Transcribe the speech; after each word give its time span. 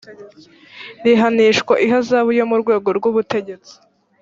rihanishwa 1.03 1.73
ihazabu 1.85 2.31
yo 2.39 2.45
mu 2.49 2.55
rwego 2.61 2.89
rw’ 2.97 3.05
ubutegetsi 3.09 3.73